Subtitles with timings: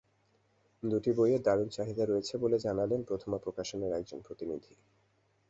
[0.83, 4.73] দুটি বইয়ের দারুণ চাহিদা রয়েছে বলে জানালেন প্রথমা প্রকাশনের একজন প্রতিনিধি।